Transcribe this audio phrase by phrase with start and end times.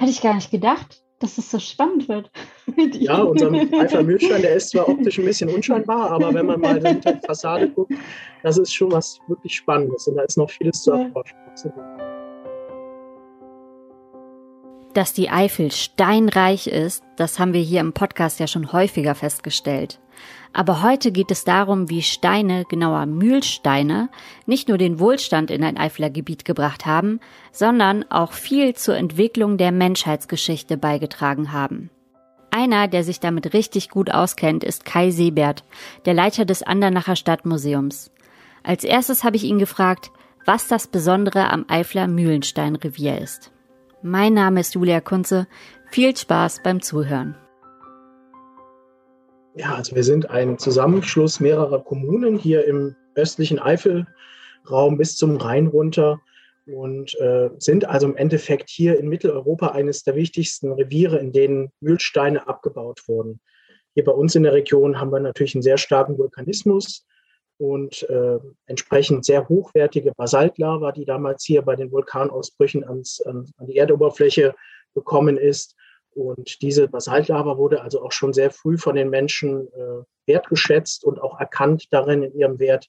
[0.00, 2.30] Hätte ich gar nicht gedacht, dass es so spannend wird.
[2.94, 6.82] ja, unser Eifler Mühlstein, der ist zwar optisch ein bisschen unscheinbar, aber wenn man mal
[6.82, 7.92] hinter die Fassade guckt,
[8.42, 11.36] das ist schon was wirklich Spannendes und da ist noch vieles zu erforschen.
[14.94, 20.00] Dass die Eifel steinreich ist, das haben wir hier im Podcast ja schon häufiger festgestellt.
[20.52, 24.08] Aber heute geht es darum, wie Steine, genauer Mühlsteine,
[24.46, 27.20] nicht nur den Wohlstand in ein Eifler Gebiet gebracht haben,
[27.52, 31.90] sondern auch viel zur Entwicklung der Menschheitsgeschichte beigetragen haben.
[32.50, 35.62] Einer, der sich damit richtig gut auskennt, ist Kai Seebert,
[36.04, 38.10] der Leiter des Andernacher Stadtmuseums.
[38.64, 40.10] Als erstes habe ich ihn gefragt,
[40.46, 43.52] was das Besondere am Eifler Mühlenstein-Revier ist.
[44.02, 45.46] Mein Name ist Julia Kunze.
[45.90, 47.36] Viel Spaß beim Zuhören.
[49.54, 55.66] Ja, also wir sind ein Zusammenschluss mehrerer Kommunen hier im östlichen Eifelraum bis zum Rhein
[55.66, 56.18] runter
[56.66, 61.70] und äh, sind also im Endeffekt hier in Mitteleuropa eines der wichtigsten Reviere, in denen
[61.80, 63.38] Mühlsteine abgebaut wurden.
[63.92, 67.06] Hier bei uns in der Region haben wir natürlich einen sehr starken Vulkanismus
[67.60, 73.66] und äh, entsprechend sehr hochwertige Basaltlava, die damals hier bei den Vulkanausbrüchen ans, an, an
[73.66, 74.54] die Erdoberfläche
[74.94, 75.76] gekommen ist.
[76.14, 81.20] Und diese Basaltlava wurde also auch schon sehr früh von den Menschen äh, wertgeschätzt und
[81.20, 82.88] auch erkannt darin in ihrem Wert,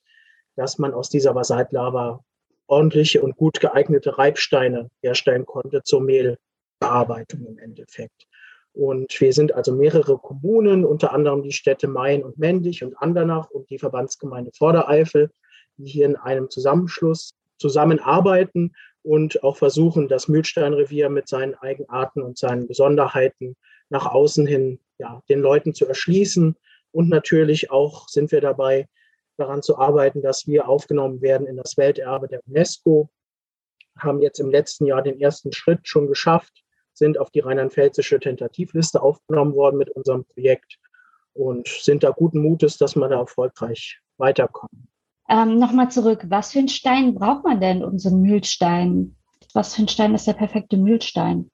[0.56, 2.24] dass man aus dieser Basaltlava
[2.68, 8.26] ordentliche und gut geeignete Reibsteine herstellen konnte zur Mehlbearbeitung im Endeffekt.
[8.74, 13.50] Und wir sind also mehrere Kommunen, unter anderem die Städte Main und Mendig und Andernach
[13.50, 15.30] und die Verbandsgemeinde Vordereifel,
[15.78, 22.38] die hier in einem Zusammenschluss zusammenarbeiten und auch versuchen, das Mühlsteinrevier mit seinen Eigenarten und
[22.38, 23.56] seinen Besonderheiten
[23.90, 26.56] nach außen hin ja, den Leuten zu erschließen.
[26.92, 28.88] Und natürlich auch sind wir dabei,
[29.38, 33.10] daran zu arbeiten, dass wir aufgenommen werden in das Welterbe der UNESCO,
[33.98, 36.61] haben jetzt im letzten Jahr den ersten Schritt schon geschafft
[36.94, 40.78] sind auf die rheinland-pfälzische Tentativliste aufgenommen worden mit unserem Projekt
[41.34, 44.88] und sind da guten Mutes, dass wir da erfolgreich weiterkommen.
[45.30, 49.16] Ähm, Nochmal zurück, was für einen Stein braucht man denn, um so einen Mühlstein?
[49.54, 51.50] Was für ein Stein ist der perfekte Mühlstein?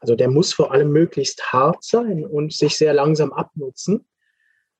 [0.00, 4.06] Also der muss vor allem möglichst hart sein und sich sehr langsam abnutzen.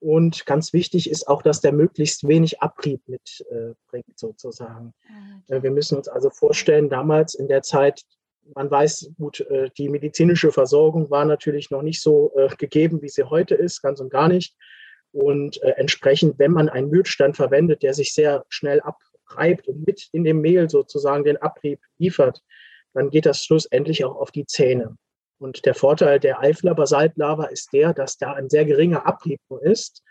[0.01, 4.93] Und ganz wichtig ist auch, dass der möglichst wenig Abrieb mitbringt, äh, sozusagen.
[5.49, 8.03] Ah, wir müssen uns also vorstellen, damals in der Zeit
[8.55, 13.09] man weiß, gut, äh, die medizinische Versorgung war natürlich noch nicht so äh, gegeben, wie
[13.09, 14.57] sie heute ist, ganz und gar nicht.
[15.13, 20.09] Und äh, entsprechend, wenn man einen Mühlstein verwendet, der sich sehr schnell abreibt und mit
[20.13, 22.43] in dem Mehl sozusagen den Abrieb liefert,
[22.93, 24.97] dann geht das schlussendlich auch auf die Zähne.
[25.39, 30.03] Und der Vorteil der Eifler Basaltlava ist der, dass da ein sehr geringer Abrieb ist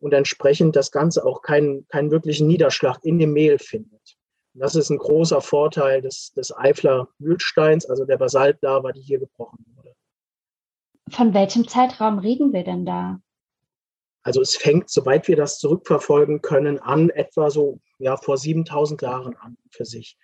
[0.00, 4.16] und entsprechend das Ganze auch keinen, keinen wirklichen Niederschlag in dem Mehl findet.
[4.54, 9.64] Das ist ein großer Vorteil des, des Eifler Mühlsteins, also der Basaltlava, die hier gebrochen
[9.74, 9.94] wurde.
[11.10, 13.20] Von welchem Zeitraum reden wir denn da?
[14.22, 19.36] Also es fängt, soweit wir das zurückverfolgen können, an etwa so ja, vor 7000 Jahren
[19.36, 20.16] an für sich.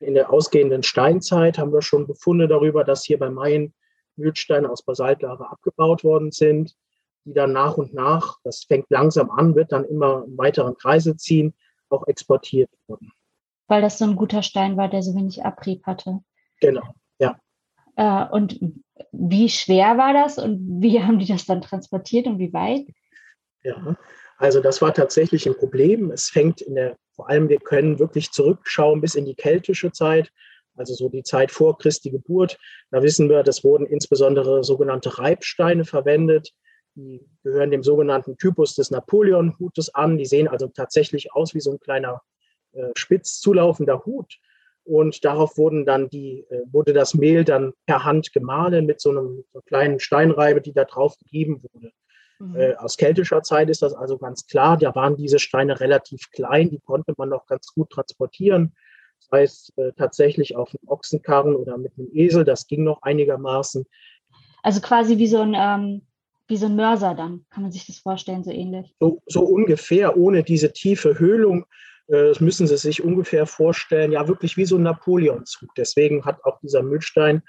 [0.00, 3.72] In der ausgehenden Steinzeit haben wir schon Befunde darüber, dass hier bei Main
[4.16, 6.76] Mühlsteine aus Basaltlava abgebaut worden sind,
[7.24, 11.16] die dann nach und nach, das fängt langsam an, wird dann immer im weiteren Kreise
[11.16, 11.54] ziehen,
[11.88, 13.12] auch exportiert wurden
[13.68, 16.20] weil das so ein guter Stein war, der so wenig Abrieb hatte.
[16.60, 17.38] Genau, ja.
[17.96, 18.60] Äh, und
[19.12, 22.86] wie schwer war das und wie haben die das dann transportiert und wie weit?
[23.62, 23.96] Ja,
[24.38, 26.10] also das war tatsächlich ein Problem.
[26.10, 30.30] Es fängt in der, vor allem wir können wirklich zurückschauen bis in die keltische Zeit,
[30.76, 32.58] also so die Zeit vor Christi Geburt.
[32.90, 36.52] Da wissen wir, das wurden insbesondere sogenannte Reibsteine verwendet.
[36.94, 40.16] Die gehören dem sogenannten Typus des Napoleon-Hutes an.
[40.16, 42.22] Die sehen also tatsächlich aus wie so ein kleiner
[42.76, 44.38] äh, spitz zulaufender Hut.
[44.84, 49.10] Und darauf wurden dann die, äh, wurde das Mehl dann per Hand gemahlen mit so
[49.10, 51.90] einem so kleinen Steinreibe, die da drauf gegeben wurde.
[52.38, 52.56] Mhm.
[52.56, 54.76] Äh, aus keltischer Zeit ist das also ganz klar.
[54.76, 58.74] Da waren diese Steine relativ klein, die konnte man noch ganz gut transportieren.
[59.20, 63.86] Das heißt, äh, tatsächlich auf einem Ochsenkarren oder mit einem Esel, das ging noch einigermaßen.
[64.62, 66.02] Also quasi wie so ein, ähm,
[66.48, 68.94] wie so ein Mörser dann, kann man sich das vorstellen, so ähnlich.
[69.00, 71.66] So, so ungefähr, ohne diese tiefe Höhlung.
[72.08, 75.70] Äh, das müssen Sie sich ungefähr vorstellen, ja wirklich wie so ein Napoleonshut.
[75.76, 77.42] Deswegen hat auch dieser Mühlstein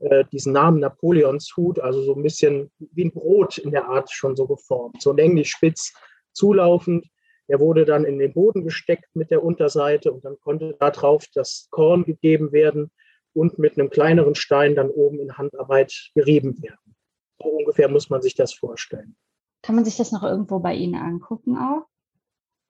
[0.00, 4.36] äh, diesen Namen Napoleonshut, also so ein bisschen wie ein Brot in der Art schon
[4.36, 5.92] so geformt, so länglich spitz
[6.32, 7.06] zulaufend.
[7.46, 11.68] Er wurde dann in den Boden gesteckt mit der Unterseite und dann konnte darauf das
[11.70, 12.90] Korn gegeben werden
[13.34, 16.96] und mit einem kleineren Stein dann oben in Handarbeit gerieben werden.
[17.42, 19.16] So ungefähr muss man sich das vorstellen.
[19.62, 21.86] Kann man sich das noch irgendwo bei Ihnen angucken auch?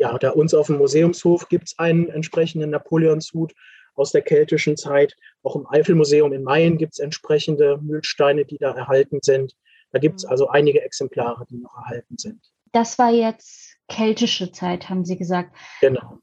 [0.05, 3.53] Ja, da uns auf dem Museumshof gibt es einen entsprechenden Napoleonshut.
[3.97, 5.15] aus der keltischen Zeit.
[5.45, 9.55] Auch im Eifelmuseum in Mayen gibt es entsprechende Mühlsteine, die da erhalten sind.
[9.93, 10.31] Da gibt es mhm.
[10.31, 12.41] also einige Exemplare, die noch erhalten sind.
[12.73, 15.57] Das war jetzt keltische Zeit, haben Sie gesagt.
[15.81, 16.19] Genau.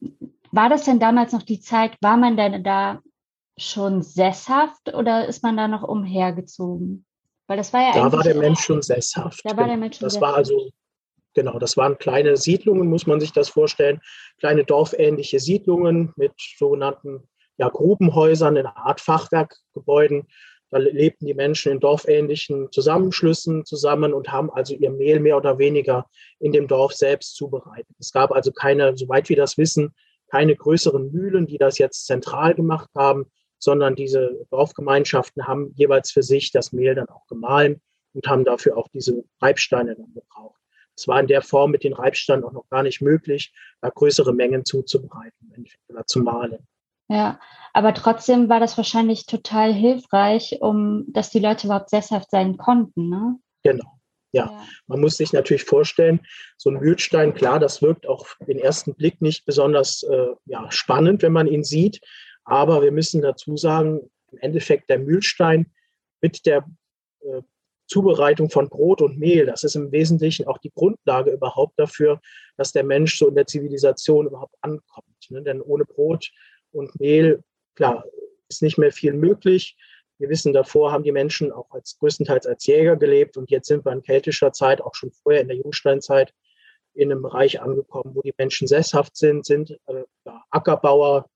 [0.51, 2.99] War das denn damals noch die Zeit, war man denn da
[3.57, 7.05] schon sesshaft oder ist man da noch umhergezogen?
[7.47, 9.39] Weil das war ja Da war der Mensch schon sesshaft.
[9.45, 10.29] Da war der Mensch schon Das sesshaft.
[10.29, 10.71] war also,
[11.33, 14.01] genau, das waren kleine Siedlungen, muss man sich das vorstellen.
[14.39, 20.27] Kleine dorfähnliche Siedlungen mit sogenannten ja, Grubenhäusern, in einer Art Fachwerkgebäuden.
[20.71, 25.57] Da lebten die Menschen in dorfähnlichen Zusammenschlüssen zusammen und haben also ihr Mehl mehr oder
[25.59, 26.05] weniger
[26.39, 27.95] in dem Dorf selbst zubereitet.
[27.99, 29.93] Es gab also keine, soweit wir das wissen,
[30.29, 33.25] keine größeren Mühlen, die das jetzt zentral gemacht haben,
[33.59, 37.81] sondern diese Dorfgemeinschaften haben jeweils für sich das Mehl dann auch gemahlen
[38.13, 40.60] und haben dafür auch diese Reibsteine dann gebraucht.
[40.95, 44.33] Es war in der Form mit den Reibsteinen auch noch gar nicht möglich, da größere
[44.33, 46.67] Mengen zuzubereiten oder zu mahlen.
[47.09, 47.39] Ja,
[47.73, 53.09] aber trotzdem war das wahrscheinlich total hilfreich, um dass die Leute überhaupt sesshaft sein konnten,
[53.09, 53.37] ne?
[53.63, 53.99] Genau.
[54.33, 54.45] Ja.
[54.45, 54.65] ja.
[54.87, 56.21] man muss sich natürlich vorstellen,
[56.57, 61.21] so ein Mühlstein, klar, das wirkt auf den ersten Blick nicht besonders äh, ja, spannend,
[61.21, 61.99] wenn man ihn sieht.
[62.45, 65.71] Aber wir müssen dazu sagen, im Endeffekt der Mühlstein
[66.21, 66.65] mit der
[67.21, 67.41] äh,
[67.91, 72.21] Zubereitung von Brot und Mehl, das ist im Wesentlichen auch die Grundlage überhaupt dafür,
[72.55, 75.29] dass der Mensch so in der Zivilisation überhaupt ankommt.
[75.29, 75.43] Ne?
[75.43, 76.31] Denn ohne Brot
[76.71, 77.43] und Mehl,
[77.75, 78.05] klar,
[78.47, 79.75] ist nicht mehr viel möglich.
[80.19, 83.83] Wir wissen, davor haben die Menschen auch als größtenteils als Jäger gelebt und jetzt sind
[83.83, 86.33] wir in keltischer Zeit, auch schon vorher in der Jungsteinzeit,
[86.93, 90.03] in einem Bereich angekommen, wo die Menschen sesshaft sind, sind äh,
[90.49, 91.29] Ackerbauer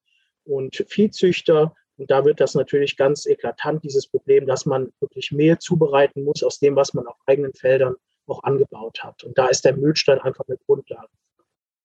[0.45, 1.75] und Viehzüchter.
[1.97, 6.43] Und da wird das natürlich ganz eklatant, dieses Problem, dass man wirklich Mehl zubereiten muss
[6.43, 7.95] aus dem, was man auf eigenen Feldern
[8.27, 9.23] auch angebaut hat.
[9.23, 11.09] Und da ist der Mühlstein einfach eine Grundlage.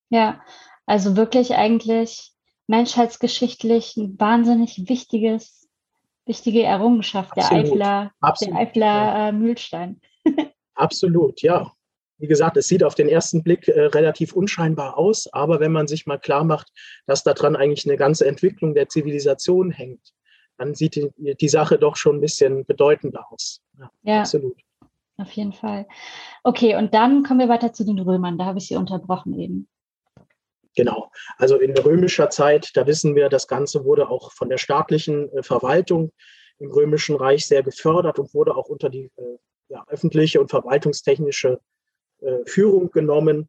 [0.08, 0.42] Ja,
[0.86, 2.32] also wirklich eigentlich
[2.66, 5.68] menschheitsgeschichtlich ein wahnsinnig wichtiges,
[6.26, 7.64] wichtige Errungenschaft, Absolut.
[7.64, 8.54] der Eifler, Absolut.
[8.54, 10.00] der Eifler äh, Mühlstein.
[10.74, 11.72] Absolut, ja.
[12.20, 15.88] Wie gesagt, es sieht auf den ersten Blick äh, relativ unscheinbar aus, aber wenn man
[15.88, 16.68] sich mal klar macht,
[17.06, 20.12] dass daran eigentlich eine ganze Entwicklung der Zivilisation hängt,
[20.58, 23.62] dann sieht die, die Sache doch schon ein bisschen bedeutender aus.
[23.78, 24.60] Ja, ja, absolut.
[25.16, 25.86] Auf jeden Fall.
[26.44, 28.36] Okay, und dann kommen wir weiter zu den Römern.
[28.36, 29.68] Da habe ich Sie unterbrochen eben.
[30.76, 31.10] Genau.
[31.38, 35.42] Also in römischer Zeit, da wissen wir, das Ganze wurde auch von der staatlichen äh,
[35.42, 36.12] Verwaltung
[36.58, 39.38] im Römischen Reich sehr gefördert und wurde auch unter die äh,
[39.68, 41.60] ja, öffentliche und verwaltungstechnische
[42.46, 43.48] Führung genommen.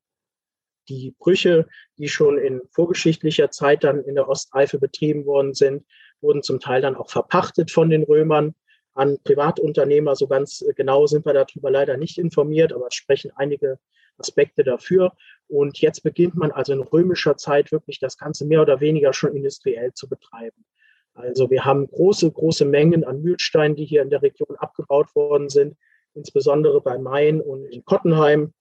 [0.90, 5.86] Die Brüche, die schon in vorgeschichtlicher Zeit dann in der Osteifel betrieben worden sind,
[6.22, 8.56] wurden zum Teil dann auch verpachtet von den Römern
[8.94, 10.16] an Privatunternehmer.
[10.16, 13.80] So ganz genau sind wir darüber leider nicht informiert, aber es sprechen einige
[14.18, 15.14] Aspekte dafür.
[15.48, 19.36] Und jetzt beginnt man also in römischer Zeit wirklich das Ganze mehr oder weniger schon
[19.36, 20.66] industriell zu betreiben.
[21.14, 25.50] Also wir haben große, große Mengen an Mühlsteinen, die hier in der Region abgebaut worden
[25.50, 25.76] sind,
[26.14, 28.54] insbesondere bei Main und in Kottenheim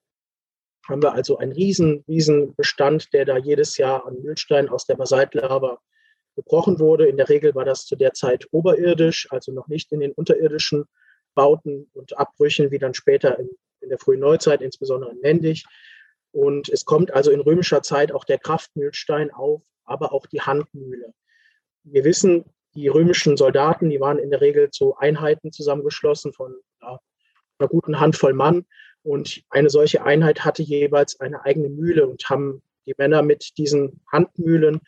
[0.89, 4.97] haben wir also einen riesen, riesen Bestand, der da jedes Jahr an Mühlstein aus der
[4.97, 5.79] Basaltlava
[6.37, 7.07] gebrochen wurde.
[7.07, 10.85] In der Regel war das zu der Zeit oberirdisch, also noch nicht in den unterirdischen
[11.35, 13.49] Bauten und Abbrüchen, wie dann später in,
[13.81, 15.65] in der frühen Neuzeit, insbesondere in Mendig.
[16.33, 21.13] Und es kommt also in römischer Zeit auch der Kraftmühlstein auf, aber auch die Handmühle.
[21.85, 22.45] Wir wissen,
[22.75, 27.01] die römischen Soldaten, die waren in der Regel zu Einheiten zusammengeschlossen von ja,
[27.59, 28.65] einer guten Handvoll Mann.
[29.03, 34.01] Und eine solche Einheit hatte jeweils eine eigene Mühle und haben die Männer mit diesen
[34.11, 34.81] Handmühlen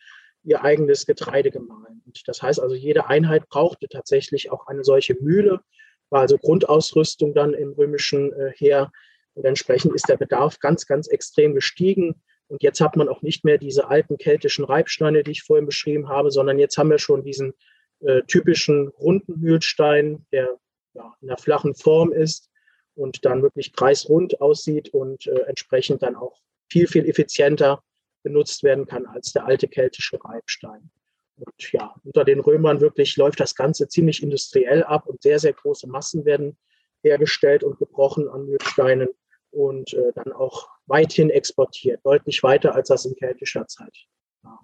[0.43, 2.01] ihr eigenes Getreide gemahlen.
[2.05, 5.61] Und das heißt also, jede Einheit brauchte tatsächlich auch eine solche Mühle,
[6.09, 8.91] war also Grundausrüstung dann im römischen äh, Heer
[9.33, 12.21] und entsprechend ist der Bedarf ganz, ganz extrem gestiegen.
[12.47, 16.09] Und jetzt hat man auch nicht mehr diese alten keltischen Reibsteine, die ich vorhin beschrieben
[16.09, 17.53] habe, sondern jetzt haben wir schon diesen
[18.01, 20.59] äh, typischen runden Mühlstein, der
[20.93, 22.51] ja, in einer flachen Form ist
[22.95, 27.83] und dann wirklich kreisrund aussieht und äh, entsprechend dann auch viel, viel effizienter
[28.23, 30.89] benutzt werden kann als der alte keltische Reibstein.
[31.35, 35.53] Und ja, unter den Römern wirklich läuft das Ganze ziemlich industriell ab und sehr, sehr
[35.53, 36.57] große Massen werden
[37.03, 39.09] hergestellt und gebrochen an Mühlsteinen
[39.51, 43.95] und äh, dann auch weithin exportiert, deutlich weiter als das in keltischer Zeit.
[44.43, 44.59] Ja.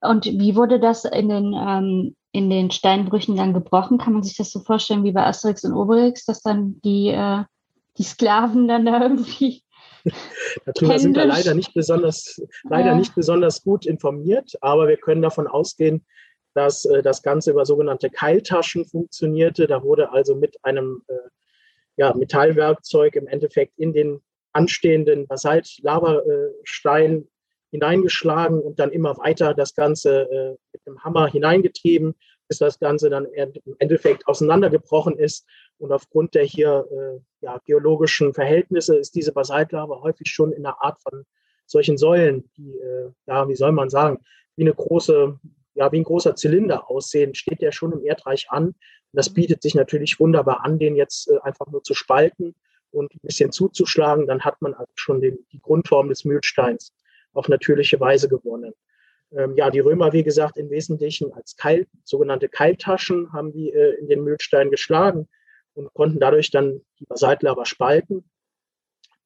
[0.00, 3.98] Und wie wurde das in den, ähm, in den Steinbrüchen dann gebrochen?
[3.98, 7.44] Kann man sich das so vorstellen wie bei Asterix und Obelix, dass dann die, äh,
[7.98, 9.62] die Sklaven dann da irgendwie
[10.64, 12.96] Darüber sind wir leider nicht besonders, leider ja.
[12.96, 16.04] nicht besonders gut informiert, aber wir können davon ausgehen,
[16.54, 19.66] dass äh, das Ganze über sogenannte Keiltaschen funktionierte.
[19.66, 21.14] Da wurde also mit einem äh,
[21.96, 24.20] ja, Metallwerkzeug im Endeffekt in den
[24.52, 27.28] anstehenden Basalt-Lavastein
[27.70, 32.14] hineingeschlagen und dann immer weiter das Ganze äh, mit dem Hammer hineingetrieben,
[32.48, 35.46] bis das Ganze dann im Endeffekt auseinandergebrochen ist.
[35.78, 40.82] Und aufgrund der hier äh, ja, geologischen Verhältnisse ist diese Basaltlava häufig schon in einer
[40.82, 41.24] Art von
[41.66, 44.18] solchen Säulen, die, äh, ja, wie soll man sagen,
[44.56, 45.38] wie eine große,
[45.74, 48.66] ja, wie ein großer Zylinder aussehen, steht der schon im Erdreich an.
[48.66, 48.76] Und
[49.12, 52.54] das bietet sich natürlich wunderbar an, den jetzt äh, einfach nur zu spalten
[52.92, 54.26] und ein bisschen zuzuschlagen.
[54.26, 56.92] Dann hat man also schon den, die Grundform des Mühlsteins
[57.36, 58.72] auf natürliche Weise gewonnen.
[59.32, 63.98] Ähm, ja, die Römer, wie gesagt, im Wesentlichen als Keil, sogenannte Keiltaschen haben die äh,
[63.98, 65.28] in den Mühlstein geschlagen
[65.74, 68.28] und konnten dadurch dann die Basaltlava spalten.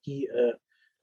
[0.07, 0.53] Die äh,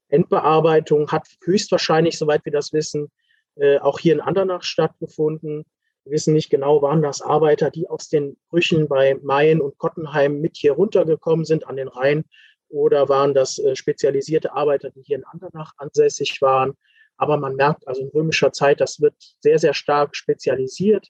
[0.08, 3.10] Endbearbeitung hat höchstwahrscheinlich, soweit wir das wissen,
[3.56, 5.64] äh, auch hier in Andernach stattgefunden.
[6.04, 10.40] Wir wissen nicht genau, waren das Arbeiter, die aus den Brüchen bei Mayen und Kottenheim
[10.40, 12.24] mit hier runtergekommen sind an den Rhein
[12.68, 16.74] oder waren das äh, spezialisierte Arbeiter, die hier in Andernach ansässig waren.
[17.18, 21.08] Aber man merkt also in römischer Zeit, das wird sehr, sehr stark spezialisiert.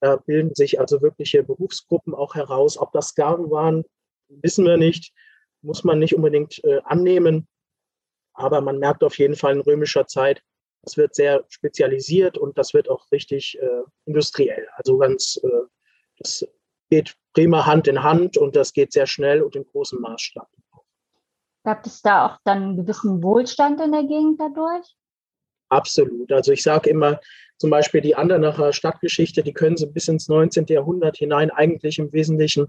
[0.00, 2.78] Da bilden sich also wirkliche Berufsgruppen auch heraus.
[2.78, 3.84] Ob das Sklaven waren,
[4.28, 5.12] wissen wir nicht,
[5.60, 7.48] muss man nicht unbedingt äh, annehmen.
[8.32, 10.42] Aber man merkt auf jeden Fall in römischer Zeit,
[10.82, 14.68] das wird sehr spezialisiert und das wird auch richtig äh, industriell.
[14.76, 15.66] Also ganz, äh,
[16.18, 16.46] das
[16.88, 20.48] geht prima Hand in Hand und das geht sehr schnell und in großem Maßstab.
[21.64, 24.96] Gab es da auch dann einen gewissen Wohlstand in der Gegend dadurch?
[25.68, 26.32] Absolut.
[26.32, 27.20] Also ich sage immer,
[27.58, 30.66] zum Beispiel die Andernacher Stadtgeschichte, die können Sie bis ins 19.
[30.68, 32.68] Jahrhundert hinein eigentlich im Wesentlichen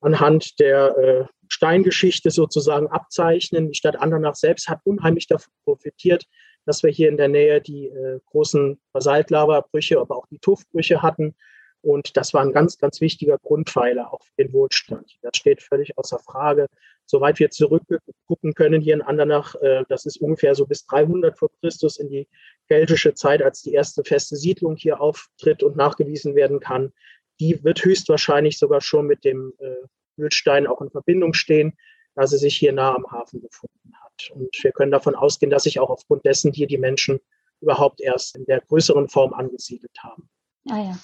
[0.00, 3.68] anhand der äh, Steingeschichte sozusagen abzeichnen.
[3.68, 6.24] Die Stadt Andernach selbst hat unheimlich davon profitiert,
[6.66, 11.34] dass wir hier in der Nähe die äh, großen Basaltlavabrüche, aber auch die Tuffbrüche hatten.
[11.80, 15.18] Und das war ein ganz, ganz wichtiger Grundpfeiler auch für den Wohlstand.
[15.22, 16.68] Das steht völlig außer Frage.
[17.06, 21.50] Soweit wir zurückgucken können hier in Andernach, äh, das ist ungefähr so bis 300 vor
[21.60, 22.28] Christus in die
[22.68, 26.92] keltische Zeit, als die erste feste Siedlung hier auftritt und nachgewiesen werden kann.
[27.40, 29.74] Die wird höchstwahrscheinlich sogar schon mit dem äh,
[30.16, 31.76] Mühlstein auch in Verbindung stehen,
[32.14, 34.30] da sie sich hier nah am Hafen befunden hat.
[34.34, 37.20] Und wir können davon ausgehen, dass sich auch aufgrund dessen hier die Menschen
[37.60, 40.28] überhaupt erst in der größeren Form angesiedelt haben.
[40.70, 40.98] Ah ja.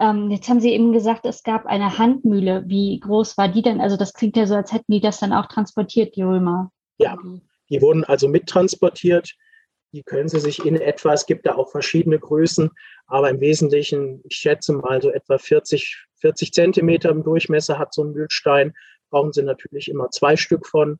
[0.00, 2.64] Ähm, jetzt haben Sie eben gesagt, es gab eine Handmühle.
[2.66, 3.80] Wie groß war die denn?
[3.80, 6.72] Also das klingt ja so, als hätten die das dann auch transportiert, die Römer.
[6.96, 7.16] Ja,
[7.68, 9.34] die wurden also mittransportiert.
[9.92, 12.70] Die können Sie sich in etwa, es gibt da auch verschiedene Größen,
[13.06, 18.04] aber im Wesentlichen, ich schätze mal so etwa 40, 40 Zentimeter im Durchmesser hat so
[18.04, 18.72] ein Mühlstein.
[19.10, 20.98] Brauchen Sie natürlich immer zwei Stück von.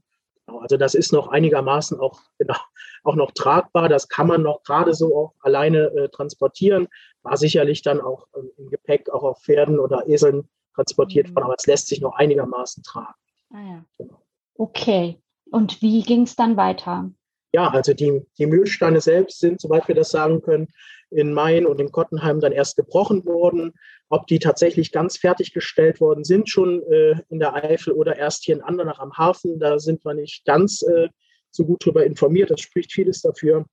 [0.51, 2.57] Genau, also das ist noch einigermaßen auch, genau,
[3.05, 3.89] auch noch tragbar.
[3.89, 6.89] Das kann man noch gerade so auch alleine äh, transportieren.
[7.23, 11.37] War sicherlich dann auch ähm, im Gepäck auch auf Pferden oder Eseln transportiert mhm.
[11.37, 13.15] worden, aber es lässt sich noch einigermaßen tragen.
[13.53, 13.85] Ah, ja.
[13.99, 14.23] genau.
[14.55, 15.21] Okay.
[15.51, 17.11] Und wie ging es dann weiter?
[17.53, 20.69] Ja, also die, die Mühlsteine selbst sind, soweit wir das sagen können,
[21.11, 23.73] in Main und in Kottenheim dann erst gebrochen worden.
[24.13, 28.57] Ob die tatsächlich ganz fertiggestellt worden sind, schon äh, in der Eifel oder erst hier
[28.57, 31.09] in Andernach am Hafen, da sind wir nicht ganz äh,
[31.53, 32.51] so gut darüber informiert.
[32.51, 33.67] Das spricht vieles dafür,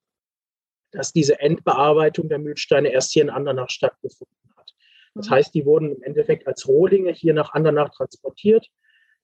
[0.91, 4.71] dass diese Endbearbeitung der Mühlsteine erst hier in Andernach stattgefunden hat.
[5.15, 5.31] Das mhm.
[5.31, 8.67] heißt, die wurden im Endeffekt als Rohlinge hier nach Andernach transportiert,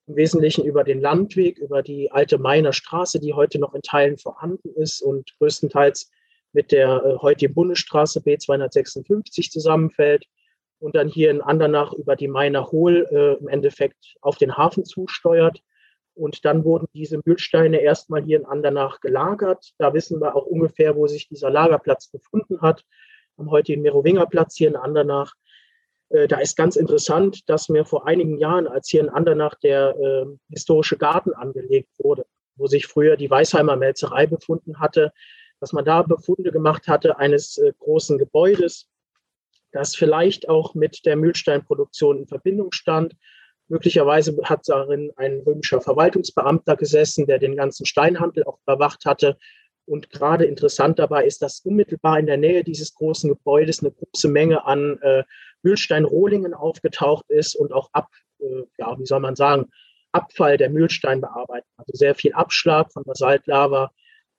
[0.08, 4.18] im Wesentlichen über den Landweg, über die alte Mainer Straße, die heute noch in Teilen
[4.18, 6.10] vorhanden ist und größtenteils
[6.54, 10.26] mit der äh, heutigen Bundesstraße B256 zusammenfällt
[10.84, 14.84] und dann hier in Andernach über die Mainer Hohl äh, im Endeffekt auf den Hafen
[14.84, 15.62] zusteuert.
[16.14, 19.72] Und dann wurden diese Mühlsteine erstmal hier in Andernach gelagert.
[19.78, 22.84] Da wissen wir auch ungefähr, wo sich dieser Lagerplatz befunden hat,
[23.38, 25.34] am heutigen Merowingerplatz hier in Andernach.
[26.10, 29.96] Äh, da ist ganz interessant, dass mir vor einigen Jahren, als hier in Andernach der
[29.98, 32.26] äh, historische Garten angelegt wurde,
[32.58, 35.14] wo sich früher die Weisheimer Melzerei befunden hatte,
[35.62, 38.90] dass man da Befunde gemacht hatte eines äh, großen Gebäudes,
[39.74, 43.16] das vielleicht auch mit der Mühlsteinproduktion in Verbindung stand.
[43.68, 49.38] Möglicherweise hat darin ein römischer Verwaltungsbeamter gesessen, der den ganzen Steinhandel auch überwacht hatte.
[49.86, 54.30] Und gerade interessant dabei ist, dass unmittelbar in der Nähe dieses großen Gebäudes eine große
[54.30, 55.24] Menge an äh,
[55.64, 59.70] Mühlsteinrohlingen aufgetaucht ist und auch ab, äh, ja, wie soll man sagen,
[60.12, 61.72] Abfall der Mühlsteinbearbeitung.
[61.78, 63.92] Also sehr viel Abschlag von Basaltlava,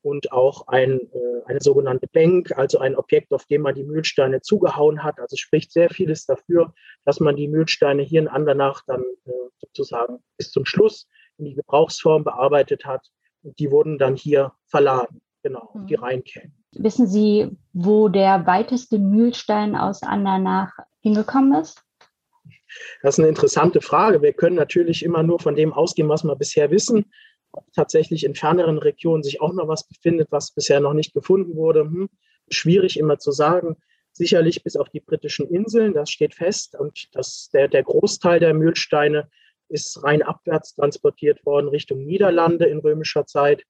[0.04, 4.42] und auch ein, äh, eine sogenannte Bank, also ein Objekt, auf dem man die Mühlsteine
[4.42, 5.18] zugehauen hat.
[5.18, 6.74] Also spricht sehr vieles dafür,
[7.06, 11.08] dass man die Mühlsteine hier in Andernach dann äh, sozusagen bis zum Schluss
[11.38, 13.08] in die Gebrauchsform bearbeitet hat.
[13.42, 15.86] Und die wurden dann hier verladen, genau, mhm.
[15.86, 16.54] die reinkämen.
[16.72, 21.82] Wissen Sie, wo der weiteste Mühlstein aus Andernach hingekommen ist?
[23.02, 24.20] Das ist eine interessante Frage.
[24.20, 27.06] Wir können natürlich immer nur von dem ausgehen, was wir bisher wissen.
[27.74, 31.80] Tatsächlich in ferneren Regionen sich auch noch was befindet, was bisher noch nicht gefunden wurde.
[31.80, 32.08] Hm,
[32.50, 33.76] schwierig immer zu sagen.
[34.12, 36.78] Sicherlich bis auf die britischen Inseln, das steht fest.
[36.78, 39.28] Und das, der, der Großteil der Mühlsteine
[39.68, 43.64] ist rein abwärts transportiert worden Richtung Niederlande in römischer Zeit.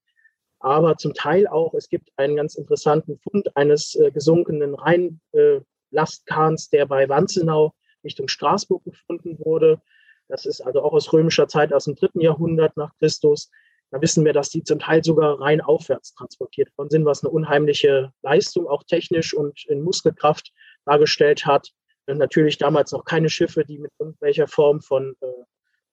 [0.59, 6.77] Aber zum Teil auch, es gibt einen ganz interessanten Fund eines äh, gesunkenen Rheinlastkahns, äh,
[6.77, 7.73] der bei Wanzenau
[8.03, 9.81] Richtung Straßburg gefunden wurde.
[10.27, 13.51] Das ist also auch aus römischer Zeit, aus dem dritten Jahrhundert nach Christus.
[13.95, 17.31] Da wissen wir, dass die zum Teil sogar rein aufwärts transportiert worden sind, was eine
[17.31, 20.51] unheimliche Leistung auch technisch und in Muskelkraft
[20.83, 21.69] dargestellt hat.
[22.05, 25.27] Und natürlich damals noch keine Schiffe, die mit irgendwelcher Form von äh,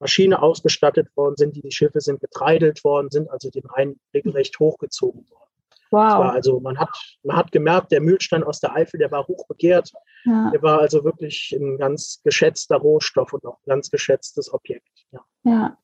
[0.00, 1.54] Maschine ausgestattet worden sind.
[1.54, 5.50] Die, Schiffe sind getreidelt worden, sind also den Rhein regelrecht hochgezogen worden.
[5.92, 6.32] Wow.
[6.32, 6.90] also man hat,
[7.22, 9.92] man hat gemerkt, der Mühlstein aus der Eifel, der war hoch begehrt.
[10.24, 10.50] Ja.
[10.50, 15.06] Der war also wirklich ein ganz geschätzter Rohstoff und auch ein ganz geschätztes Objekt.
[15.12, 15.20] Ja.
[15.44, 15.78] ja.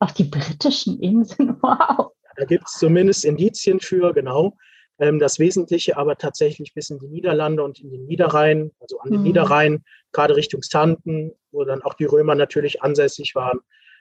[0.00, 2.12] Auf die britischen Inseln, wow.
[2.36, 4.56] Da gibt es zumindest Indizien für, genau.
[4.98, 9.10] Ähm, das Wesentliche aber tatsächlich bis in die Niederlande und in den Niederrhein, also an
[9.10, 9.26] den mhm.
[9.26, 13.60] Niederrhein, gerade Richtung Xanten, wo dann auch die Römer natürlich ansässig waren.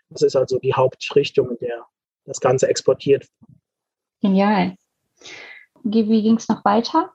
[0.09, 1.85] Das ist also die Hauptrichtung, in der
[2.25, 3.59] das Ganze exportiert wird.
[4.21, 4.75] Genial.
[5.83, 7.13] Wie ging es noch weiter?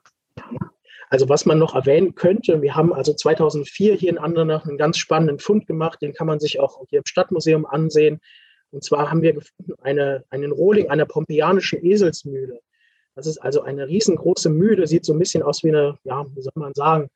[1.09, 4.97] Also was man noch erwähnen könnte, wir haben also 2004 hier in Andernach einen ganz
[4.97, 8.19] spannenden Fund gemacht, den kann man sich auch hier im Stadtmuseum ansehen.
[8.75, 12.59] Und zwar haben wir gefunden eine, einen Rohling einer pompeianischen Eselsmühle.
[13.15, 16.41] Das ist also eine riesengroße Mühle, sieht so ein bisschen aus wie eine, ja, wie
[16.41, 17.07] soll man sagen,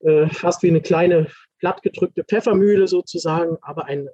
[0.00, 1.28] äh, fast wie eine kleine
[1.60, 4.08] plattgedrückte Pfeffermühle sozusagen, aber ein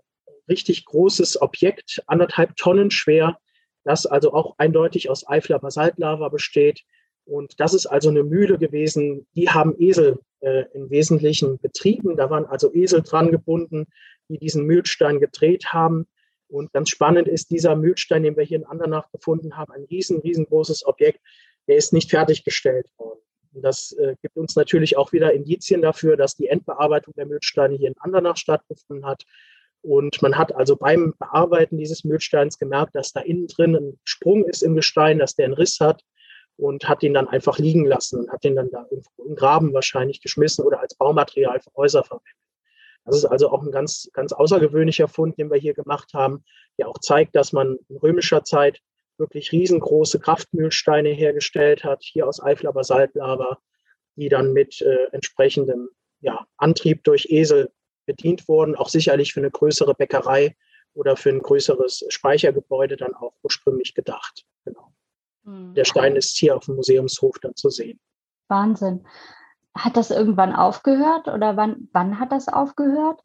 [0.46, 3.38] richtig großes Objekt, anderthalb Tonnen schwer,
[3.84, 6.82] das also auch eindeutig aus Eifler Basaltlava besteht.
[7.25, 12.18] Und das ist also eine Mühle gewesen, die haben Esel äh, im Wesentlichen betrieben.
[12.18, 13.87] Da waren also Esel dran gebunden,
[14.28, 16.06] die diesen Mühlstein gedreht haben.
[16.49, 20.21] Und ganz spannend ist dieser Mühlstein, den wir hier in Andernach gefunden haben, ein riesen,
[20.21, 21.21] riesengroßes Objekt,
[21.67, 23.21] der ist nicht fertiggestellt worden.
[23.52, 27.76] Und das äh, gibt uns natürlich auch wieder Indizien dafür, dass die Endbearbeitung der Mühlsteine
[27.76, 29.25] hier in Andernach stattgefunden hat.
[29.83, 34.45] Und man hat also beim Bearbeiten dieses Mühlsteins gemerkt, dass da innen drin ein Sprung
[34.45, 36.02] ist im Gestein, dass der einen Riss hat
[36.56, 39.73] und hat ihn dann einfach liegen lassen und hat ihn dann da irgendwo im Graben
[39.73, 42.48] wahrscheinlich geschmissen oder als Baumaterial für Häuser verwendet.
[43.08, 46.44] Das ist also auch ein ganz, ganz außergewöhnlicher Fund, den wir hier gemacht haben,
[46.76, 48.82] der auch zeigt, dass man in römischer Zeit
[49.16, 53.58] wirklich riesengroße Kraftmühlsteine hergestellt hat, hier aus Eifler Basaltlava,
[54.16, 55.88] die dann mit äh, entsprechendem
[56.21, 57.71] ja, Antrieb durch Esel
[58.04, 60.54] bedient wurden, auch sicherlich für eine größere Bäckerei
[60.92, 64.44] oder für ein größeres Speichergebäude dann auch ursprünglich gedacht.
[64.64, 64.92] Genau.
[65.44, 65.75] Mhm.
[65.75, 67.99] Der Stein ist hier auf dem Museumshof dann zu sehen.
[68.49, 69.06] Wahnsinn.
[69.78, 73.23] Hat das irgendwann aufgehört oder wann, wann hat das aufgehört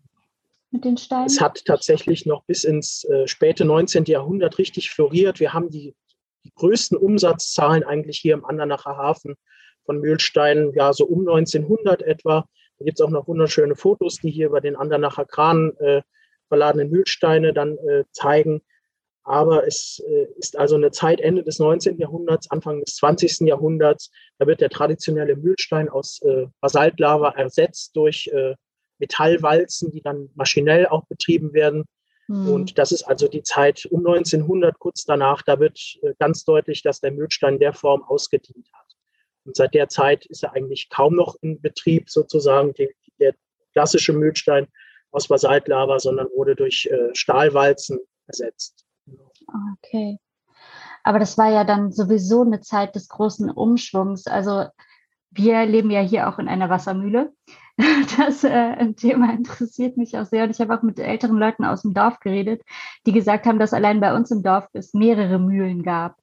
[0.70, 1.26] mit den Steinen?
[1.26, 4.06] Es hat tatsächlich noch bis ins äh, späte 19.
[4.06, 5.40] Jahrhundert richtig floriert.
[5.40, 5.96] Wir haben die,
[6.44, 9.36] die größten Umsatzzahlen eigentlich hier im Andernacher Hafen
[9.84, 12.48] von Mühlsteinen, ja, so um 1900 etwa.
[12.78, 16.04] Da gibt es auch noch wunderschöne Fotos, die hier über den Andernacher Kran äh,
[16.50, 18.62] verladenen Mühlsteine dann äh, zeigen.
[19.24, 21.98] Aber es äh, ist also eine Zeit Ende des 19.
[21.98, 23.48] Jahrhunderts, Anfang des 20.
[23.48, 24.12] Jahrhunderts.
[24.38, 28.56] Da wird der traditionelle Mühlstein aus äh, Basaltlava ersetzt durch äh,
[29.00, 31.86] Metallwalzen, die dann maschinell auch betrieben werden.
[32.28, 32.50] Mhm.
[32.50, 35.42] Und das ist also die Zeit um 1900, kurz danach.
[35.42, 38.88] Da wird äh, ganz deutlich, dass der Mühlstein der Form ausgedient hat.
[39.46, 43.36] Und seit der Zeit ist er eigentlich kaum noch in Betrieb, sozusagen die, der
[43.72, 44.68] klassische Mühlstein
[45.12, 48.83] aus Basaltlava, sondern wurde durch Stahlwalzen ersetzt.
[49.54, 50.20] Okay.
[51.04, 54.28] Aber das war ja dann sowieso eine Zeit des großen Umschwungs.
[54.28, 54.66] Also
[55.32, 57.34] wir leben ja hier auch in einer Wassermühle.
[58.18, 60.44] Das äh, Thema interessiert mich auch sehr.
[60.44, 62.62] Und ich habe auch mit älteren Leuten aus dem Dorf geredet,
[63.08, 66.16] die gesagt haben, dass allein bei uns im Dorf es mehrere Mühlen gab.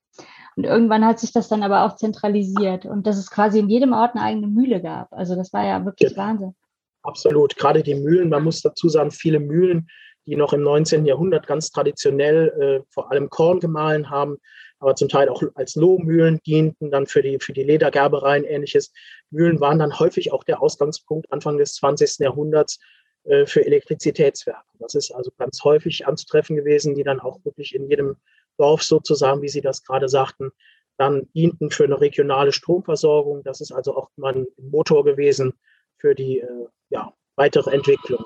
[0.55, 3.93] Und irgendwann hat sich das dann aber auch zentralisiert und dass es quasi in jedem
[3.93, 5.13] Ort eine eigene Mühle gab.
[5.13, 6.55] Also das war ja wirklich ja, Wahnsinn.
[7.03, 7.57] Absolut.
[7.57, 9.89] Gerade die Mühlen, man muss dazu sagen, viele Mühlen,
[10.31, 11.07] die noch im 19.
[11.07, 14.39] Jahrhundert ganz traditionell äh, vor allem Korn gemahlen haben,
[14.79, 18.93] aber zum Teil auch als Lohmühlen dienten, dann für die, für die Ledergerbereien ähnliches.
[19.31, 22.21] Mühlen waren dann häufig auch der Ausgangspunkt Anfang des 20.
[22.21, 22.79] Jahrhunderts
[23.25, 24.63] äh, für Elektrizitätswerke.
[24.79, 28.17] Das ist also ganz häufig anzutreffen gewesen, die dann auch wirklich in jedem
[28.57, 30.53] Dorf sozusagen, wie Sie das gerade sagten,
[30.97, 33.43] dann dienten für eine regionale Stromversorgung.
[33.43, 35.55] Das ist also auch mal ein Motor gewesen
[35.99, 38.25] für die äh, ja, weitere Entwicklung.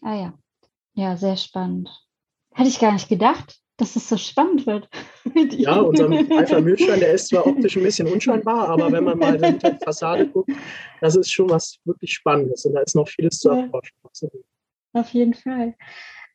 [0.00, 0.38] Ah ja,
[0.98, 1.88] ja, sehr spannend.
[2.52, 4.88] Hätte ich gar nicht gedacht, dass es so spannend wird.
[5.52, 9.38] Ja, unser Alpha Mühlstein, der ist zwar optisch ein bisschen unscheinbar, aber wenn man mal
[9.38, 10.50] hinter die Fassade guckt,
[11.00, 13.96] das ist schon was wirklich Spannendes und da ist noch vieles zu erforschen.
[14.94, 15.76] Auf jeden Fall.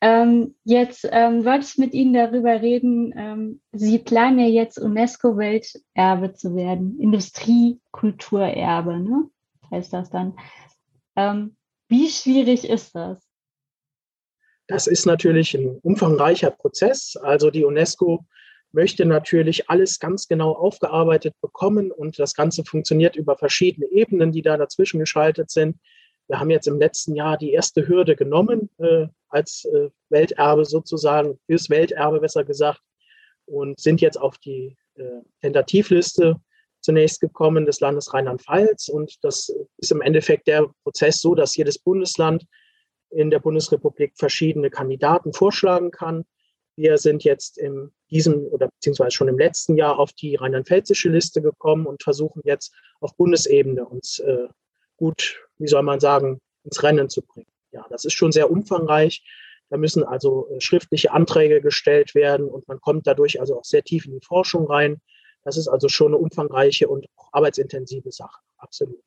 [0.00, 3.12] Ähm, jetzt ähm, wollte ich mit Ihnen darüber reden.
[3.16, 9.28] Ähm, Sie planen ja jetzt UNESCO-Welterbe zu werden, Industriekulturerbe, ne?
[9.70, 10.38] heißt das dann.
[11.16, 11.56] Ähm,
[11.88, 13.33] wie schwierig ist das?
[14.66, 17.16] Das ist natürlich ein umfangreicher Prozess.
[17.16, 18.24] Also die UNESCO
[18.72, 24.42] möchte natürlich alles ganz genau aufgearbeitet bekommen und das Ganze funktioniert über verschiedene Ebenen, die
[24.42, 25.78] da dazwischen geschaltet sind.
[26.26, 31.38] Wir haben jetzt im letzten Jahr die erste Hürde genommen, äh, als äh, Welterbe sozusagen,
[31.46, 32.80] fürs Welterbe besser gesagt,
[33.46, 36.40] und sind jetzt auf die äh, Tentativliste
[36.80, 38.88] zunächst gekommen des Landes Rheinland-Pfalz.
[38.88, 42.46] Und das ist im Endeffekt der Prozess so, dass jedes Bundesland
[43.14, 46.24] in der Bundesrepublik verschiedene Kandidaten vorschlagen kann.
[46.76, 51.40] Wir sind jetzt in diesem oder beziehungsweise schon im letzten Jahr auf die rheinland-pfälzische Liste
[51.40, 54.48] gekommen und versuchen jetzt auf Bundesebene uns äh,
[54.96, 57.46] gut, wie soll man sagen, ins Rennen zu bringen.
[57.70, 59.24] Ja, das ist schon sehr umfangreich.
[59.70, 63.82] Da müssen also äh, schriftliche Anträge gestellt werden und man kommt dadurch also auch sehr
[63.82, 65.00] tief in die Forschung rein.
[65.44, 68.40] Das ist also schon eine umfangreiche und auch arbeitsintensive Sache.
[68.56, 69.02] Absolut.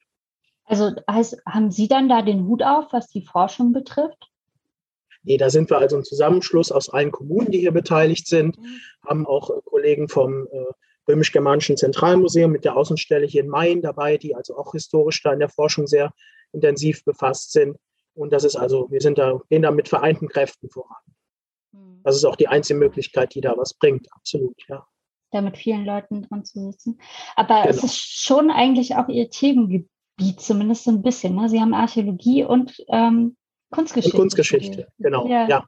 [0.68, 4.30] Also heißt, haben Sie dann da den Hut auf, was die Forschung betrifft?
[5.24, 8.58] Nee, da sind wir also ein Zusammenschluss aus allen Kommunen, die hier beteiligt sind,
[9.06, 10.66] haben auch Kollegen vom äh,
[11.08, 15.40] Römisch-Germanischen Zentralmuseum mit der Außenstelle hier in Main dabei, die also auch historisch da in
[15.40, 16.14] der Forschung sehr
[16.52, 17.78] intensiv befasst sind.
[18.14, 21.02] Und das ist also, wir sind da, gehen da mit vereinten Kräften voran.
[21.72, 22.02] Mhm.
[22.04, 24.86] Das ist auch die einzige Möglichkeit, die da was bringt, absolut, ja.
[25.32, 27.02] Da mit vielen Leuten dran zu sitzen.
[27.36, 27.70] Aber genau.
[27.70, 31.36] es ist schon eigentlich auch Ihr Themengebiet Gebiet, zumindest so ein bisschen.
[31.36, 31.50] Ne?
[31.50, 33.36] Sie haben Archäologie und ähm,
[33.72, 34.18] Kunstgeschichte.
[34.18, 35.28] Und Kunstgeschichte, genau.
[35.28, 35.48] Ja.
[35.48, 35.66] ja.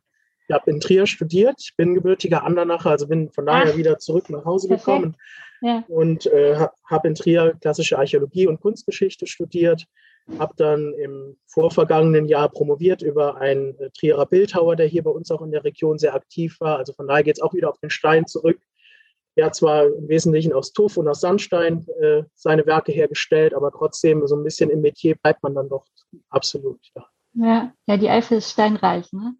[0.48, 4.30] Ich habe in Trier studiert, bin gebürtiger Andernacher, also bin von daher Ach, wieder zurück
[4.32, 4.86] nach Hause perfekt.
[4.86, 5.18] gekommen
[5.62, 5.84] ja.
[5.88, 9.86] und äh, habe in Trier klassische Archäologie und Kunstgeschichte studiert,
[10.40, 15.30] habe dann im vorvergangenen Jahr promoviert über einen äh, Trierer Bildhauer, der hier bei uns
[15.30, 16.78] auch in der Region sehr aktiv war.
[16.78, 18.60] Also von daher geht es auch wieder auf den Stein zurück
[19.36, 24.26] er zwar im Wesentlichen aus Tuff und aus Sandstein äh, seine Werke hergestellt, aber trotzdem
[24.28, 25.86] so ein bisschen im Metier bleibt man dann doch
[26.30, 26.80] absolut.
[26.96, 29.12] Ja, ja, ja die Eifel ist steinreich.
[29.14, 29.36] Ne?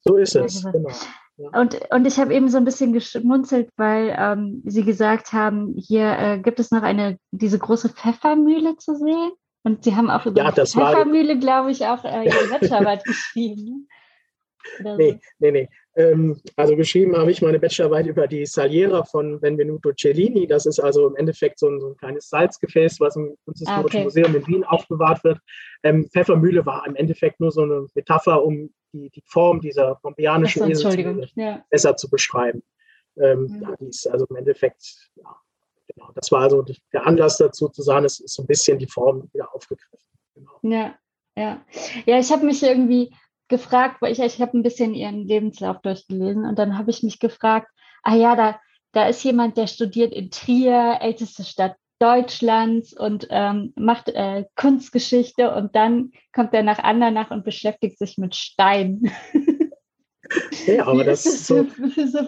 [0.00, 0.90] So ist es, genau.
[1.38, 1.50] Ja.
[1.60, 6.18] Und, und ich habe eben so ein bisschen geschmunzelt, weil ähm, Sie gesagt haben, hier
[6.18, 9.30] äh, gibt es noch eine, diese große Pfeffermühle zu sehen.
[9.62, 13.88] Und Sie haben auch über ja, die Pfeffermühle, glaube ich, auch äh, Ihre Bachelorarbeit geschrieben.
[14.80, 14.96] Ne?
[14.96, 15.68] Nee, nee, nee.
[15.98, 20.46] Ähm, also geschrieben habe ich meine Bachelorarbeit über die Saliera von Benvenuto Cellini.
[20.46, 23.84] Das ist also im Endeffekt so ein, so ein kleines Salzgefäß, was im Kunsthistorischen ah,
[23.84, 24.04] okay.
[24.04, 25.40] Museum in Wien aufbewahrt wird.
[25.82, 30.72] Ähm, Pfeffermühle war im Endeffekt nur so eine Metapher, um die, die Form dieser pompeianischen
[30.72, 31.64] so, Esel ja.
[31.68, 32.62] besser zu beschreiben.
[33.20, 33.74] Ähm, ja.
[33.80, 35.36] die ist also im Endeffekt, ja,
[35.88, 38.86] genau, das war also der Anlass dazu zu sagen, es ist so ein bisschen die
[38.86, 39.98] Form wieder aufgegriffen.
[40.36, 40.60] Genau.
[40.62, 40.96] Ja,
[41.36, 41.60] ja.
[42.06, 43.12] Ja, ich habe mich irgendwie
[43.48, 47.18] gefragt, weil ich, ich habe ein bisschen ihren Lebenslauf durchgelesen und dann habe ich mich
[47.18, 47.68] gefragt,
[48.02, 48.60] ah ja, da,
[48.92, 55.52] da ist jemand, der studiert in Trier, älteste Stadt Deutschlands und ähm, macht äh, Kunstgeschichte
[55.54, 59.10] und dann kommt er nach Andernach und beschäftigt sich mit Stein.
[60.66, 62.18] Ja, aber das ist so, so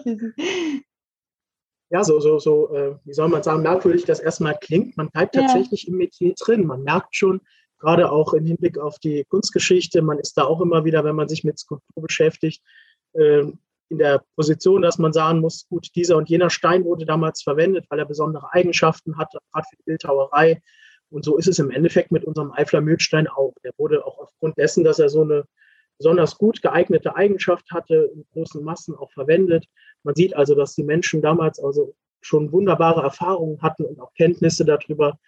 [1.91, 4.95] ja, so, so, so, äh, wie soll man sagen, merkwürdig das erstmal klingt.
[4.95, 5.89] Man bleibt tatsächlich ja.
[5.89, 6.65] im Metier drin.
[6.65, 7.41] Man merkt schon,
[7.81, 10.01] gerade auch im Hinblick auf die Kunstgeschichte.
[10.01, 12.61] Man ist da auch immer wieder, wenn man sich mit Skulptur beschäftigt,
[13.15, 17.41] ähm, in der Position, dass man sagen muss, gut, dieser und jener Stein wurde damals
[17.41, 20.61] verwendet, weil er besondere Eigenschaften hat, gerade für die Bildhauerei.
[21.09, 23.53] Und so ist es im Endeffekt mit unserem Eifler Mühlstein auch.
[23.65, 25.43] Der wurde auch aufgrund dessen, dass er so eine
[25.97, 29.65] besonders gut geeignete Eigenschaft hatte, in großen Massen auch verwendet.
[30.03, 34.63] Man sieht also, dass die Menschen damals also schon wunderbare Erfahrungen hatten und auch Kenntnisse
[34.63, 35.19] darüber,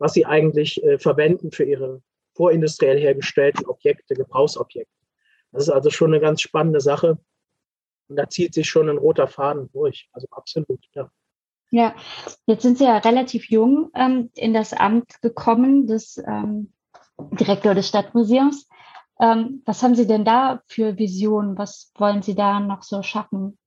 [0.00, 2.02] was sie eigentlich äh, verwenden für ihre
[2.34, 4.92] vorindustriell hergestellten Objekte, Gebrauchsobjekte.
[5.52, 7.18] Das ist also schon eine ganz spannende Sache.
[8.08, 10.08] Und da zieht sich schon ein roter Faden durch.
[10.12, 11.10] Also absolut, ja.
[11.70, 11.94] Ja,
[12.46, 16.72] jetzt sind Sie ja relativ jung ähm, in das Amt gekommen, des ähm,
[17.32, 18.68] Direktor des Stadtmuseums.
[19.20, 21.58] Ähm, was haben Sie denn da für Visionen?
[21.58, 23.58] Was wollen Sie da noch so schaffen?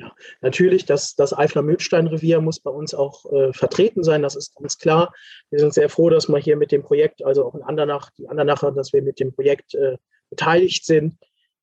[0.00, 4.78] Ja, natürlich, das, das Eifler-Mühlstein-Revier muss bei uns auch äh, vertreten sein, das ist ganz
[4.78, 5.12] klar.
[5.50, 8.26] Wir sind sehr froh, dass wir hier mit dem Projekt, also auch in Andernach, die
[8.26, 9.98] Andernacher, dass wir mit dem Projekt äh,
[10.30, 11.18] beteiligt sind.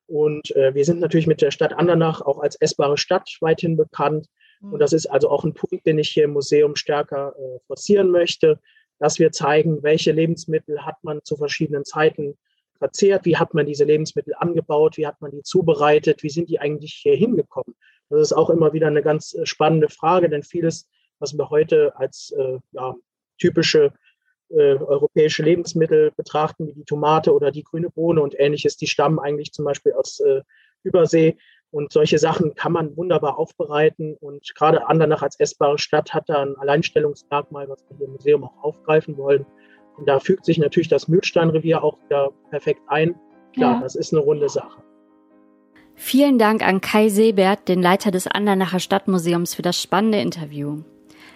[0.05, 4.27] Und äh, wir sind natürlich mit der Stadt Andernach auch als essbare Stadt weithin bekannt.
[4.61, 4.73] Mhm.
[4.73, 8.11] Und das ist also auch ein Punkt, den ich hier im Museum stärker äh, forcieren
[8.11, 8.59] möchte,
[8.99, 12.37] dass wir zeigen, welche Lebensmittel hat man zu verschiedenen Zeiten
[12.77, 16.59] verzehrt, wie hat man diese Lebensmittel angebaut, wie hat man die zubereitet, wie sind die
[16.59, 17.75] eigentlich hier hingekommen.
[18.09, 20.89] Das ist auch immer wieder eine ganz äh, spannende Frage, denn vieles,
[21.19, 22.95] was wir heute als äh, ja,
[23.37, 23.93] typische
[24.49, 29.19] äh, europäische Lebensmittel betrachten, wie die Tomate oder die grüne Bohne und ähnliches, die stammen
[29.19, 30.41] eigentlich zum Beispiel aus äh,
[30.83, 31.37] Übersee.
[31.69, 34.15] Und solche Sachen kann man wunderbar aufbereiten.
[34.15, 38.43] Und gerade Andernach als essbare Stadt hat da ein Alleinstellungsmerkmal, was wir hier im Museum
[38.45, 39.45] auch aufgreifen wollen.
[39.97, 43.19] Und da fügt sich natürlich das Mühlsteinrevier auch wieder perfekt ein.
[43.53, 43.81] Klar, ja.
[43.81, 44.81] das ist eine runde Sache.
[45.99, 50.83] Vielen Dank an Kai Sebert, den Leiter des Andernacher Stadtmuseums, für das spannende Interview.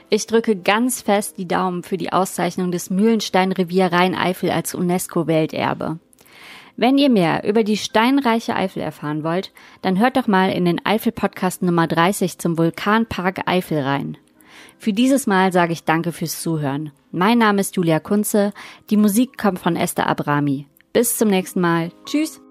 [0.10, 6.00] Ich drücke ganz fest die Daumen für die Auszeichnung des Mühlensteinrevier Rhein-Eifel als UNESCO-Welterbe.
[6.78, 10.86] Wenn ihr mehr über die steinreiche Eifel erfahren wollt, dann hört doch mal in den
[10.86, 14.18] Eifel-Podcast Nummer 30 zum Vulkanpark Eifel rein.
[14.78, 16.92] Für dieses Mal sage ich Danke fürs Zuhören.
[17.12, 18.54] Mein Name ist Julia Kunze.
[18.90, 20.68] Die Musik kommt von Esther Abrami.
[20.94, 21.92] Bis zum nächsten Mal.
[22.06, 22.42] Tschüss.